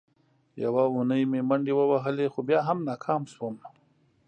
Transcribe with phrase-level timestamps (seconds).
[0.63, 3.55] یوه اونۍ مې منډې ووهلې، خو بیا هم ناکام شوم.